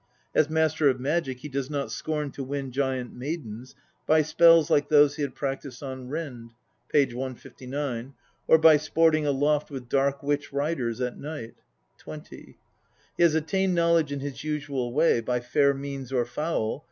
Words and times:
As 0.33 0.49
master 0.49 0.89
of 0.89 0.99
magic 0.99 1.41
he 1.41 1.47
does 1.47 1.69
not 1.69 1.91
scorn 1.91 2.31
to 2.31 2.43
win 2.43 2.71
giant 2.71 3.13
maidens 3.13 3.75
by 4.07 4.23
spells 4.23 4.71
like 4.71 4.89
those 4.89 5.15
he 5.15 5.21
had 5.21 5.35
practised 5.35 5.83
on 5.83 6.07
Rind 6.09 6.49
(p. 6.89 7.05
159), 7.05 8.15
or 8.47 8.57
by 8.57 8.77
sporting 8.77 9.27
aloft 9.27 9.69
with 9.69 9.87
dark 9.87 10.23
witch 10.23 10.51
riders 10.51 11.01
at 11.01 11.19
night 11.19 11.53
(20). 11.99 12.57
He 13.15 13.21
has 13.21 13.35
attained 13.35 13.75
knowledge 13.75 14.11
in 14.11 14.21
his 14.21 14.43
usual 14.43 14.91
way, 14.91 15.19
by 15.21 15.39
fair 15.39 15.71
means 15.71 16.11
or 16.11 16.25
foul 16.25 16.79
(st. 16.79 16.79